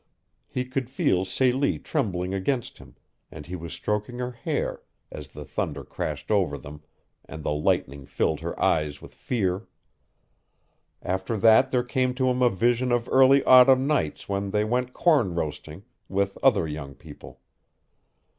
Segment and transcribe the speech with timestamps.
[0.49, 2.95] He could feel Celie trembling against him,
[3.29, 4.81] and he was stroking her hair
[5.11, 6.81] as the thunder crashed over them
[7.25, 9.67] and the lightning filled her eyes with fear.
[11.03, 14.93] After that there came to him a vision of early autumn nights when they went
[14.93, 17.39] corn roasting, with other young people.